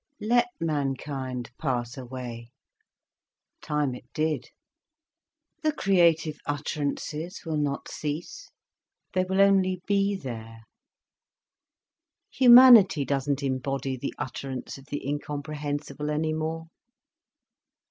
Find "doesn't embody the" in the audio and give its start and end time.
13.05-14.15